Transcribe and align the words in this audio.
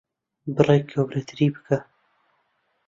بڕێک 0.55 0.83
گەورەتری 0.93 1.47
بکە. 1.53 1.77